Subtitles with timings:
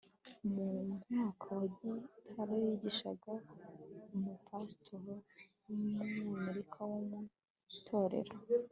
[0.53, 0.67] mu
[1.03, 3.31] mwaka wa i gitwe higishaga
[4.15, 5.13] umupasitoro
[5.65, 7.19] w'umunyamerika wo mu
[7.77, 8.33] itorero